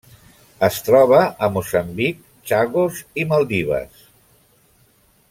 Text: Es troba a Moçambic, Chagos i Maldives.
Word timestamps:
Es 0.67 0.77
troba 0.87 1.19
a 1.47 1.49
Moçambic, 1.57 2.25
Chagos 2.53 3.03
i 3.25 3.29
Maldives. 3.35 4.03